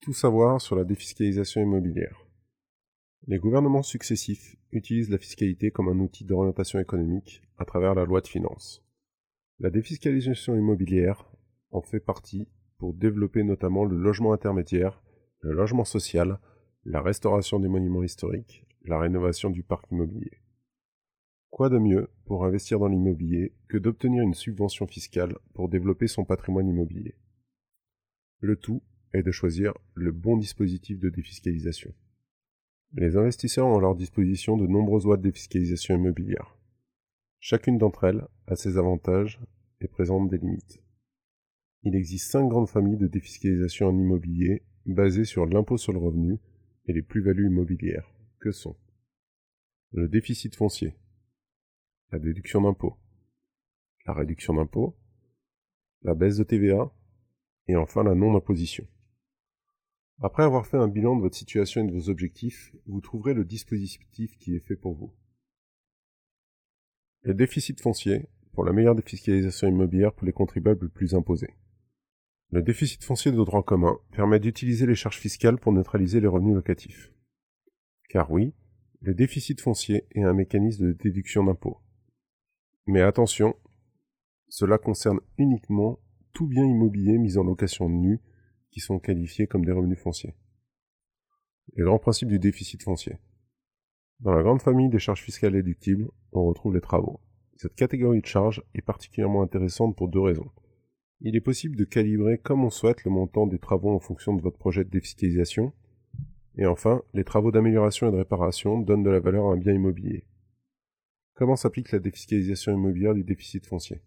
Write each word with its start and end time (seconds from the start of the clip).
Tout 0.00 0.14
savoir 0.14 0.62
sur 0.62 0.76
la 0.76 0.84
défiscalisation 0.84 1.60
immobilière. 1.60 2.26
Les 3.26 3.38
gouvernements 3.38 3.82
successifs 3.82 4.56
utilisent 4.72 5.10
la 5.10 5.18
fiscalité 5.18 5.70
comme 5.70 5.88
un 5.88 6.00
outil 6.00 6.24
d'orientation 6.24 6.78
économique 6.78 7.42
à 7.58 7.66
travers 7.66 7.94
la 7.94 8.06
loi 8.06 8.22
de 8.22 8.26
finances. 8.26 8.82
La 9.58 9.68
défiscalisation 9.68 10.56
immobilière 10.56 11.30
en 11.70 11.82
fait 11.82 12.00
partie 12.00 12.48
pour 12.78 12.94
développer 12.94 13.42
notamment 13.42 13.84
le 13.84 13.98
logement 13.98 14.32
intermédiaire, 14.32 15.02
le 15.40 15.52
logement 15.52 15.84
social, 15.84 16.40
la 16.86 17.02
restauration 17.02 17.60
des 17.60 17.68
monuments 17.68 18.02
historiques, 18.02 18.64
la 18.86 18.98
rénovation 18.98 19.50
du 19.50 19.62
parc 19.62 19.90
immobilier. 19.90 20.40
Quoi 21.50 21.68
de 21.68 21.76
mieux 21.76 22.08
pour 22.24 22.46
investir 22.46 22.78
dans 22.78 22.88
l'immobilier 22.88 23.52
que 23.68 23.76
d'obtenir 23.76 24.22
une 24.22 24.32
subvention 24.32 24.86
fiscale 24.86 25.36
pour 25.52 25.68
développer 25.68 26.06
son 26.06 26.24
patrimoine 26.24 26.68
immobilier? 26.70 27.16
Le 28.38 28.56
tout 28.56 28.82
est 29.12 29.22
de 29.22 29.30
choisir 29.30 29.74
le 29.94 30.12
bon 30.12 30.36
dispositif 30.36 30.98
de 30.98 31.10
défiscalisation. 31.10 31.92
Les 32.92 33.16
investisseurs 33.16 33.66
ont 33.66 33.78
à 33.78 33.80
leur 33.80 33.94
disposition 33.94 34.56
de 34.56 34.66
nombreuses 34.66 35.04
lois 35.04 35.16
de 35.16 35.22
défiscalisation 35.22 35.94
immobilière. 35.96 36.56
Chacune 37.38 37.78
d'entre 37.78 38.04
elles 38.04 38.26
a 38.46 38.56
ses 38.56 38.76
avantages 38.76 39.40
et 39.80 39.88
présente 39.88 40.28
des 40.28 40.38
limites. 40.38 40.82
Il 41.82 41.94
existe 41.94 42.30
cinq 42.30 42.48
grandes 42.48 42.68
familles 42.68 42.98
de 42.98 43.06
défiscalisation 43.06 43.88
en 43.88 43.98
immobilier 43.98 44.62
basées 44.86 45.24
sur 45.24 45.46
l'impôt 45.46 45.78
sur 45.78 45.92
le 45.92 45.98
revenu 45.98 46.38
et 46.86 46.92
les 46.92 47.02
plus-values 47.02 47.46
immobilières, 47.46 48.12
que 48.40 48.50
sont? 48.50 48.76
Le 49.92 50.08
déficit 50.08 50.54
foncier, 50.54 50.94
la 52.12 52.18
déduction 52.18 52.60
d'impôt, 52.60 52.96
la 54.06 54.12
réduction 54.12 54.54
d'impôt, 54.54 54.96
la 56.02 56.14
baisse 56.14 56.36
de 56.36 56.44
TVA 56.44 56.92
et 57.68 57.76
enfin 57.76 58.02
la 58.02 58.14
non-imposition. 58.14 58.86
Après 60.22 60.42
avoir 60.42 60.66
fait 60.66 60.76
un 60.76 60.88
bilan 60.88 61.16
de 61.16 61.22
votre 61.22 61.36
situation 61.36 61.82
et 61.82 61.86
de 61.86 61.92
vos 61.92 62.10
objectifs, 62.10 62.74
vous 62.86 63.00
trouverez 63.00 63.32
le 63.32 63.44
dispositif 63.44 64.36
qui 64.38 64.54
est 64.54 64.60
fait 64.60 64.76
pour 64.76 64.94
vous. 64.94 65.14
Le 67.22 67.32
déficit 67.32 67.80
foncier 67.80 68.28
pour 68.52 68.64
la 68.64 68.72
meilleure 68.72 68.94
défiscalisation 68.94 69.68
immobilière 69.68 70.12
pour 70.12 70.26
les 70.26 70.32
contribuables 70.32 70.86
les 70.86 70.92
plus 70.92 71.14
imposés. 71.14 71.54
Le 72.50 72.60
déficit 72.62 73.02
foncier 73.02 73.32
de 73.32 73.36
droit 73.36 73.62
commun 73.62 73.98
permet 74.12 74.40
d'utiliser 74.40 74.86
les 74.86 74.94
charges 74.94 75.18
fiscales 75.18 75.58
pour 75.58 75.72
neutraliser 75.72 76.20
les 76.20 76.26
revenus 76.26 76.54
locatifs. 76.54 77.12
Car 78.10 78.30
oui, 78.30 78.52
le 79.00 79.14
déficit 79.14 79.60
foncier 79.60 80.04
est 80.10 80.22
un 80.22 80.34
mécanisme 80.34 80.88
de 80.88 80.92
déduction 80.92 81.44
d'impôt. 81.44 81.78
Mais 82.86 83.00
attention, 83.00 83.56
cela 84.48 84.76
concerne 84.76 85.20
uniquement 85.38 85.98
tout 86.34 86.46
bien 86.46 86.64
immobilier 86.64 87.16
mis 87.16 87.38
en 87.38 87.44
location 87.44 87.88
nue 87.88 88.20
qui 88.70 88.80
sont 88.80 88.98
qualifiés 88.98 89.46
comme 89.46 89.64
des 89.64 89.72
revenus 89.72 89.98
fonciers. 89.98 90.34
Les 91.76 91.84
grands 91.84 91.98
principes 91.98 92.28
du 92.28 92.38
déficit 92.38 92.82
foncier. 92.82 93.18
Dans 94.20 94.32
la 94.32 94.42
grande 94.42 94.62
famille 94.62 94.88
des 94.88 94.98
charges 94.98 95.22
fiscales 95.22 95.52
déductibles, 95.52 96.08
on 96.32 96.44
retrouve 96.44 96.74
les 96.74 96.80
travaux. 96.80 97.20
Cette 97.56 97.74
catégorie 97.74 98.20
de 98.20 98.26
charges 98.26 98.62
est 98.74 98.82
particulièrement 98.82 99.42
intéressante 99.42 99.96
pour 99.96 100.08
deux 100.08 100.20
raisons. 100.20 100.50
Il 101.20 101.36
est 101.36 101.40
possible 101.40 101.76
de 101.76 101.84
calibrer 101.84 102.38
comme 102.38 102.64
on 102.64 102.70
souhaite 102.70 103.04
le 103.04 103.10
montant 103.10 103.46
des 103.46 103.58
travaux 103.58 103.94
en 103.94 104.00
fonction 104.00 104.34
de 104.34 104.40
votre 104.40 104.58
projet 104.58 104.84
de 104.84 104.90
défiscalisation. 104.90 105.72
Et 106.56 106.66
enfin, 106.66 107.02
les 107.12 107.24
travaux 107.24 107.52
d'amélioration 107.52 108.08
et 108.08 108.12
de 108.12 108.16
réparation 108.16 108.78
donnent 108.78 109.02
de 109.02 109.10
la 109.10 109.20
valeur 109.20 109.46
à 109.46 109.52
un 109.52 109.56
bien 109.56 109.74
immobilier. 109.74 110.24
Comment 111.34 111.56
s'applique 111.56 111.92
la 111.92 111.98
défiscalisation 111.98 112.72
immobilière 112.72 113.14
du 113.14 113.24
déficit 113.24 113.66
foncier? 113.66 114.00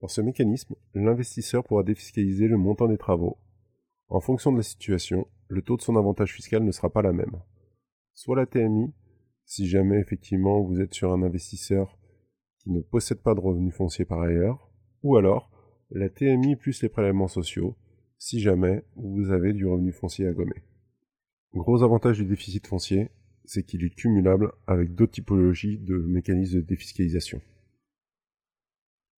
Dans 0.00 0.08
ce 0.08 0.20
mécanisme, 0.20 0.74
l'investisseur 0.94 1.64
pourra 1.64 1.82
défiscaliser 1.82 2.46
le 2.46 2.56
montant 2.56 2.88
des 2.88 2.98
travaux 2.98 3.38
en 4.08 4.20
fonction 4.20 4.52
de 4.52 4.58
la 4.58 4.62
situation, 4.62 5.26
le 5.48 5.62
taux 5.62 5.76
de 5.76 5.82
son 5.82 5.96
avantage 5.96 6.32
fiscal 6.32 6.62
ne 6.62 6.72
sera 6.72 6.90
pas 6.90 7.02
la 7.02 7.12
même. 7.12 7.40
Soit 8.14 8.36
la 8.36 8.46
TMI, 8.46 8.92
si 9.44 9.66
jamais 9.66 9.98
effectivement 9.98 10.62
vous 10.62 10.80
êtes 10.80 10.94
sur 10.94 11.12
un 11.12 11.22
investisseur 11.22 11.98
qui 12.58 12.70
ne 12.70 12.80
possède 12.80 13.22
pas 13.22 13.34
de 13.34 13.40
revenus 13.40 13.74
fonciers 13.74 14.04
par 14.04 14.22
ailleurs, 14.22 14.70
ou 15.02 15.16
alors 15.16 15.50
la 15.90 16.08
TMI 16.08 16.56
plus 16.56 16.82
les 16.82 16.88
prélèvements 16.88 17.28
sociaux, 17.28 17.76
si 18.18 18.40
jamais 18.40 18.84
vous 18.96 19.30
avez 19.30 19.52
du 19.52 19.66
revenu 19.66 19.92
foncier 19.92 20.26
à 20.26 20.32
gommer. 20.32 20.62
Gros 21.54 21.82
avantage 21.82 22.18
du 22.18 22.24
déficit 22.24 22.66
foncier, 22.66 23.10
c'est 23.44 23.64
qu'il 23.64 23.84
est 23.84 23.94
cumulable 23.94 24.52
avec 24.66 24.94
d'autres 24.94 25.12
typologies 25.12 25.78
de 25.78 25.96
mécanismes 25.96 26.56
de 26.56 26.66
défiscalisation. 26.66 27.40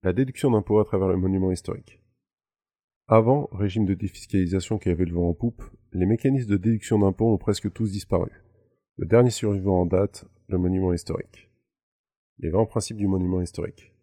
La 0.02 0.12
déduction 0.12 0.50
d'impôt 0.50 0.80
à 0.80 0.84
travers 0.84 1.08
le 1.08 1.16
monument 1.16 1.50
historique. 1.50 2.00
Avant, 3.08 3.48
régime 3.52 3.84
de 3.84 3.94
défiscalisation 3.94 4.78
qui 4.78 4.88
avait 4.88 5.04
le 5.04 5.14
vent 5.14 5.28
en 5.28 5.34
poupe, 5.34 5.62
les 5.92 6.06
mécanismes 6.06 6.50
de 6.50 6.56
déduction 6.56 6.98
d'impôts 6.98 7.32
ont 7.32 7.38
presque 7.38 7.72
tous 7.72 7.92
disparu. 7.92 8.30
Le 8.96 9.06
dernier 9.06 9.30
survivant 9.30 9.82
en 9.82 9.86
date, 9.86 10.24
le 10.48 10.58
monument 10.58 10.92
historique. 10.92 11.48
Les 12.40 12.50
grands 12.50 12.66
principes 12.66 12.96
du 12.96 13.06
monument 13.06 13.40
historique. 13.40 13.94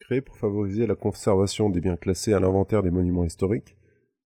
Créé 0.00 0.20
pour 0.20 0.36
favoriser 0.36 0.86
la 0.86 0.94
conservation 0.94 1.70
des 1.70 1.80
biens 1.80 1.96
classés 1.96 2.34
à 2.34 2.40
l'inventaire 2.40 2.82
des 2.82 2.90
monuments 2.90 3.24
historiques, 3.24 3.78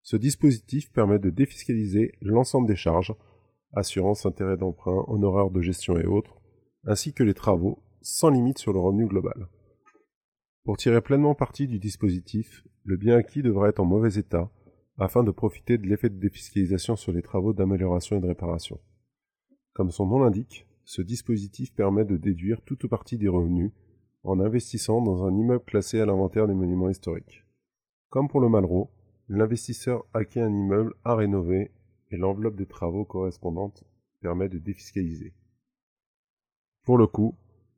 ce 0.02 0.16
dispositif 0.16 0.90
permet 0.90 1.20
de 1.20 1.30
défiscaliser 1.30 2.12
l'ensemble 2.20 2.66
des 2.66 2.76
charges, 2.76 3.14
assurance, 3.72 4.26
intérêts 4.26 4.56
d'emprunt, 4.56 5.04
honoraires 5.06 5.50
de 5.50 5.62
gestion 5.62 5.96
et 5.96 6.06
autres, 6.06 6.40
ainsi 6.86 7.12
que 7.12 7.22
les 7.22 7.34
travaux, 7.34 7.84
sans 8.02 8.30
limite 8.30 8.58
sur 8.58 8.72
le 8.72 8.80
revenu 8.80 9.06
global. 9.06 9.48
Pour 10.64 10.78
tirer 10.78 11.02
pleinement 11.02 11.34
parti 11.34 11.68
du 11.68 11.78
dispositif, 11.78 12.64
le 12.84 12.96
bien 12.96 13.16
acquis 13.16 13.42
devra 13.42 13.68
être 13.68 13.80
en 13.80 13.84
mauvais 13.84 14.18
état 14.18 14.50
afin 14.96 15.22
de 15.22 15.30
profiter 15.30 15.76
de 15.76 15.86
l'effet 15.86 16.08
de 16.08 16.18
défiscalisation 16.18 16.96
sur 16.96 17.12
les 17.12 17.20
travaux 17.20 17.52
d'amélioration 17.52 18.16
et 18.16 18.20
de 18.20 18.28
réparation. 18.28 18.80
Comme 19.74 19.90
son 19.90 20.06
nom 20.06 20.20
l'indique, 20.20 20.66
ce 20.84 21.02
dispositif 21.02 21.74
permet 21.74 22.06
de 22.06 22.16
déduire 22.16 22.62
toute 22.62 22.82
ou 22.84 22.88
partie 22.88 23.18
des 23.18 23.28
revenus 23.28 23.72
en 24.22 24.40
investissant 24.40 25.02
dans 25.02 25.24
un 25.24 25.36
immeuble 25.36 25.64
classé 25.64 26.00
à 26.00 26.06
l'inventaire 26.06 26.46
des 26.46 26.54
monuments 26.54 26.88
historiques. 26.88 27.44
Comme 28.08 28.28
pour 28.28 28.40
le 28.40 28.48
Malraux, 28.48 28.90
l'investisseur 29.28 30.06
acquiert 30.14 30.46
un 30.46 30.54
immeuble 30.54 30.94
à 31.04 31.14
rénover 31.14 31.72
et 32.10 32.16
l'enveloppe 32.16 32.56
des 32.56 32.64
travaux 32.64 33.04
correspondantes 33.04 33.84
permet 34.22 34.48
de 34.48 34.58
défiscaliser. 34.58 35.34
Pour 36.84 36.96
le 36.96 37.06
coup, 37.06 37.36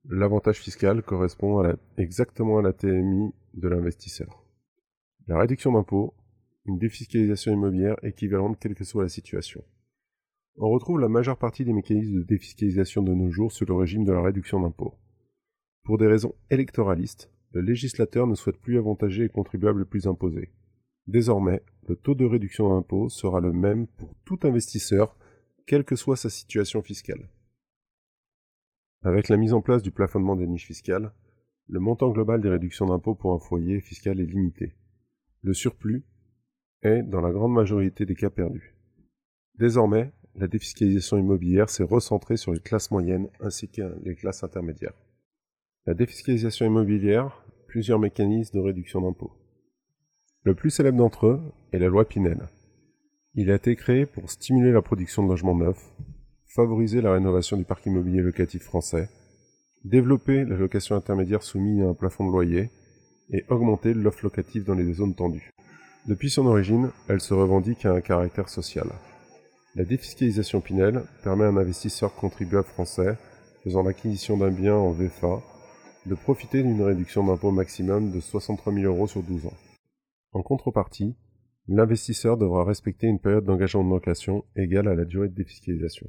L'avantage 0.08 0.60
fiscal 0.60 1.02
correspond 1.02 1.68
exactement 1.98 2.58
à 2.58 2.62
la 2.62 2.72
TMI 2.72 3.32
de 3.54 3.68
l'investisseur. 3.68 4.44
La 5.26 5.36
réduction 5.36 5.72
d'impôt, 5.72 6.14
une 6.64 6.78
défiscalisation 6.78 7.52
immobilière 7.52 7.96
équivalente 8.04 8.56
quelle 8.60 8.76
que 8.76 8.84
soit 8.84 9.02
la 9.02 9.08
situation. 9.08 9.64
On 10.58 10.70
retrouve 10.70 11.00
la 11.00 11.08
majeure 11.08 11.36
partie 11.36 11.64
des 11.64 11.72
mécanismes 11.72 12.18
de 12.18 12.22
défiscalisation 12.22 13.02
de 13.02 13.14
nos 13.14 13.30
jours 13.30 13.50
sur 13.50 13.66
le 13.66 13.74
régime 13.74 14.04
de 14.04 14.12
la 14.12 14.22
réduction 14.22 14.60
d'impôt. 14.60 14.94
Pour 15.82 15.98
des 15.98 16.06
raisons 16.06 16.36
électoralistes, 16.50 17.30
le 17.50 17.60
législateur 17.60 18.28
ne 18.28 18.36
souhaite 18.36 18.60
plus 18.60 18.78
avantager 18.78 19.24
les 19.24 19.28
contribuables 19.28 19.80
les 19.80 19.86
plus 19.86 20.06
imposés. 20.06 20.52
Désormais, 21.08 21.62
le 21.88 21.96
taux 21.96 22.14
de 22.14 22.24
réduction 22.24 22.68
d'impôt 22.68 23.08
sera 23.08 23.40
le 23.40 23.52
même 23.52 23.88
pour 23.88 24.14
tout 24.24 24.38
investisseur, 24.44 25.16
quelle 25.66 25.84
que 25.84 25.96
soit 25.96 26.16
sa 26.16 26.30
situation 26.30 26.80
fiscale. 26.80 27.28
Avec 29.06 29.28
la 29.28 29.36
mise 29.36 29.52
en 29.52 29.60
place 29.60 29.84
du 29.84 29.92
plafonnement 29.92 30.34
des 30.34 30.48
niches 30.48 30.66
fiscales, 30.66 31.12
le 31.68 31.78
montant 31.78 32.10
global 32.10 32.40
des 32.40 32.48
réductions 32.48 32.86
d'impôts 32.86 33.14
pour 33.14 33.34
un 33.34 33.38
foyer 33.38 33.80
fiscal 33.80 34.18
est 34.18 34.26
limité. 34.26 34.74
Le 35.42 35.54
surplus 35.54 36.04
est, 36.82 37.04
dans 37.04 37.20
la 37.20 37.30
grande 37.30 37.52
majorité 37.52 38.04
des 38.04 38.16
cas, 38.16 38.30
perdu. 38.30 38.74
Désormais, 39.60 40.10
la 40.34 40.48
défiscalisation 40.48 41.18
immobilière 41.18 41.70
s'est 41.70 41.84
recentrée 41.84 42.36
sur 42.36 42.52
les 42.52 42.58
classes 42.58 42.90
moyennes 42.90 43.28
ainsi 43.38 43.68
que 43.68 43.96
les 44.02 44.16
classes 44.16 44.42
intermédiaires. 44.42 45.00
La 45.86 45.94
défiscalisation 45.94 46.66
immobilière, 46.66 47.44
plusieurs 47.68 48.00
mécanismes 48.00 48.58
de 48.58 48.64
réduction 48.64 49.02
d'impôts. 49.02 49.30
Le 50.42 50.56
plus 50.56 50.70
célèbre 50.70 50.98
d'entre 50.98 51.26
eux 51.28 51.40
est 51.70 51.78
la 51.78 51.86
loi 51.86 52.08
Pinel. 52.08 52.48
Il 53.34 53.52
a 53.52 53.54
été 53.54 53.76
créé 53.76 54.04
pour 54.04 54.32
stimuler 54.32 54.72
la 54.72 54.82
production 54.82 55.22
de 55.22 55.28
logements 55.28 55.54
neufs, 55.54 55.94
favoriser 56.56 57.02
la 57.02 57.12
rénovation 57.12 57.58
du 57.58 57.64
parc 57.64 57.84
immobilier 57.84 58.22
locatif 58.22 58.62
français, 58.62 59.10
développer 59.84 60.46
la 60.46 60.56
location 60.56 60.96
intermédiaire 60.96 61.42
soumise 61.42 61.82
à 61.82 61.88
un 61.88 61.92
plafond 61.92 62.26
de 62.26 62.32
loyer 62.32 62.70
et 63.30 63.44
augmenter 63.50 63.92
l'offre 63.92 64.24
locative 64.24 64.64
dans 64.64 64.74
les 64.74 64.94
zones 64.94 65.14
tendues. 65.14 65.50
Depuis 66.06 66.30
son 66.30 66.46
origine, 66.46 66.90
elle 67.08 67.20
se 67.20 67.34
revendique 67.34 67.84
à 67.84 67.92
un 67.92 68.00
caractère 68.00 68.48
social. 68.48 68.88
La 69.74 69.84
défiscalisation 69.84 70.62
Pinel 70.62 71.02
permet 71.22 71.44
à 71.44 71.48
un 71.48 71.58
investisseur 71.58 72.14
contribuable 72.14 72.66
français 72.66 73.18
faisant 73.62 73.82
l'acquisition 73.82 74.38
d'un 74.38 74.50
bien 74.50 74.74
en 74.74 74.92
VFA 74.92 75.42
de 76.06 76.14
profiter 76.14 76.62
d'une 76.62 76.80
réduction 76.80 77.26
d'impôt 77.26 77.50
maximum 77.50 78.12
de 78.12 78.20
63 78.20 78.72
000 78.72 78.86
euros 78.86 79.06
sur 79.06 79.22
12 79.22 79.44
ans. 79.44 79.56
En 80.32 80.42
contrepartie, 80.42 81.16
l'investisseur 81.68 82.38
devra 82.38 82.64
respecter 82.64 83.08
une 83.08 83.18
période 83.18 83.44
d'engagement 83.44 83.84
de 83.84 83.90
location 83.90 84.44
égale 84.56 84.88
à 84.88 84.94
la 84.94 85.04
durée 85.04 85.28
de 85.28 85.34
défiscalisation. 85.34 86.08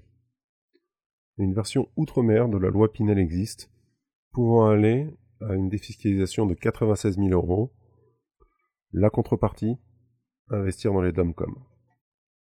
Une 1.40 1.54
version 1.54 1.88
outre-mer 1.96 2.50
de 2.50 2.58
la 2.58 2.70
loi 2.70 2.92
Pinel 2.92 3.20
existe, 3.20 3.70
pouvant 4.32 4.68
aller 4.68 5.08
à 5.40 5.54
une 5.54 5.70
défiscalisation 5.70 6.48
de 6.48 6.56
96 6.56 7.18
000 7.18 7.30
euros. 7.30 7.72
La 8.92 9.12
contrepartie, 9.12 9.78
investir 10.50 10.94
dans 10.94 11.02
les 11.02 11.12
DOMCOM. 11.12 11.54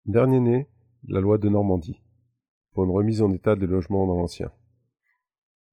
Dernier 0.06 0.40
né, 0.40 0.68
la 1.06 1.20
loi 1.20 1.38
de 1.38 1.48
Normandie, 1.48 2.02
pour 2.72 2.82
une 2.82 2.90
remise 2.90 3.22
en 3.22 3.30
état 3.30 3.54
des 3.54 3.68
logements 3.68 4.08
dans 4.08 4.16
l'ancien. 4.16 4.50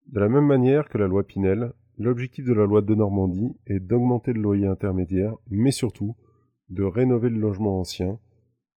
De 0.05 0.19
la 0.19 0.29
même 0.29 0.45
manière 0.45 0.87
que 0.87 0.99
la 0.99 1.07
loi 1.07 1.23
Pinel, 1.23 1.73
l'objectif 1.97 2.45
de 2.45 2.53
la 2.53 2.67
loi 2.67 2.83
de 2.83 2.93
Normandie 2.93 3.57
est 3.65 3.79
d'augmenter 3.79 4.31
le 4.31 4.41
loyer 4.41 4.67
intermédiaire, 4.67 5.35
mais 5.49 5.71
surtout 5.71 6.15
de 6.69 6.83
rénover 6.83 7.29
le 7.29 7.39
logement 7.39 7.79
ancien 7.79 8.19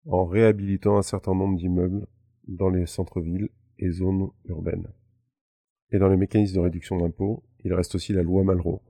en 0.06 0.24
réhabilitant 0.24 0.96
un 0.96 1.02
certain 1.02 1.34
nombre 1.34 1.58
d'immeubles 1.58 2.06
dans 2.48 2.70
les 2.70 2.86
centres-villes 2.86 3.50
et 3.80 3.90
zones 3.90 4.30
urbaines. 4.44 4.88
Et 5.90 5.98
dans 5.98 6.08
les 6.08 6.16
mécanismes 6.16 6.56
de 6.56 6.60
réduction 6.60 6.98
d'impôts, 6.98 7.42
il 7.64 7.74
reste 7.74 7.94
aussi 7.96 8.12
la 8.12 8.22
loi 8.22 8.44
Malraux, 8.44 8.82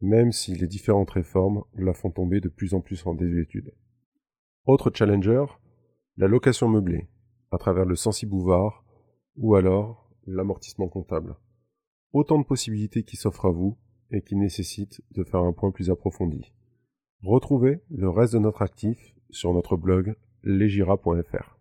même 0.00 0.30
si 0.30 0.54
les 0.54 0.68
différentes 0.68 1.10
réformes 1.10 1.64
la 1.74 1.92
font 1.92 2.10
tomber 2.10 2.40
de 2.40 2.48
plus 2.48 2.74
en 2.74 2.80
plus 2.80 3.04
en 3.06 3.14
désuétude. 3.14 3.74
Autre 4.64 4.92
challenger, 4.94 5.44
la 6.16 6.28
location 6.28 6.68
meublée, 6.68 7.08
à 7.50 7.58
travers 7.58 7.84
le 7.84 7.96
sensi 7.96 8.26
bouvard 8.26 8.84
ou 9.36 9.54
alors 9.54 10.10
l'amortissement 10.26 10.88
comptable. 10.88 11.36
Autant 12.12 12.38
de 12.38 12.44
possibilités 12.44 13.02
qui 13.02 13.16
s'offrent 13.16 13.46
à 13.46 13.50
vous 13.50 13.76
et 14.10 14.22
qui 14.22 14.36
nécessitent 14.36 15.02
de 15.12 15.24
faire 15.24 15.40
un 15.40 15.52
point 15.52 15.70
plus 15.70 15.90
approfondi. 15.90 16.52
Retrouvez 17.22 17.80
le 17.90 18.08
reste 18.08 18.34
de 18.34 18.38
notre 18.38 18.62
actif 18.62 19.14
sur 19.30 19.52
notre 19.52 19.76
blog 19.76 20.14
legira.fr. 20.42 21.55